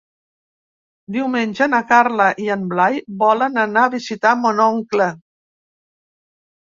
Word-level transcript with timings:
Diumenge 1.17 1.65
na 1.73 1.81
Carla 1.91 2.25
i 2.45 2.49
en 2.55 2.63
Blai 2.71 2.97
volen 3.23 3.59
anar 3.65 3.83
a 3.89 3.91
visitar 3.97 4.31
mon 4.47 4.63
oncle. 4.65 5.11